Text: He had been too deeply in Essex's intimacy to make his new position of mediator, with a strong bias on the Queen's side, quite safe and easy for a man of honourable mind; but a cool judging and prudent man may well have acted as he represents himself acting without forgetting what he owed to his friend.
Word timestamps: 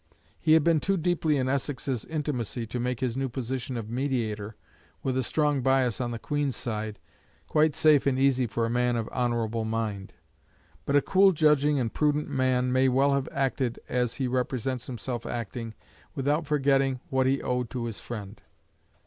He 0.39 0.53
had 0.53 0.63
been 0.63 0.79
too 0.79 0.97
deeply 0.97 1.37
in 1.37 1.47
Essex's 1.47 2.05
intimacy 2.05 2.65
to 2.65 2.79
make 2.79 3.01
his 3.01 3.15
new 3.15 3.29
position 3.29 3.77
of 3.77 3.91
mediator, 3.91 4.55
with 5.03 5.15
a 5.15 5.21
strong 5.21 5.61
bias 5.61 6.01
on 6.01 6.09
the 6.09 6.17
Queen's 6.17 6.55
side, 6.55 6.97
quite 7.47 7.75
safe 7.75 8.07
and 8.07 8.17
easy 8.17 8.47
for 8.47 8.65
a 8.65 8.69
man 8.71 8.95
of 8.95 9.07
honourable 9.09 9.63
mind; 9.63 10.15
but 10.87 10.95
a 10.95 11.03
cool 11.03 11.33
judging 11.33 11.79
and 11.79 11.93
prudent 11.93 12.27
man 12.31 12.71
may 12.71 12.89
well 12.89 13.13
have 13.13 13.29
acted 13.31 13.77
as 13.87 14.15
he 14.15 14.27
represents 14.27 14.87
himself 14.87 15.27
acting 15.27 15.75
without 16.15 16.47
forgetting 16.47 16.99
what 17.11 17.27
he 17.27 17.39
owed 17.43 17.69
to 17.69 17.85
his 17.85 17.99
friend. 17.99 18.41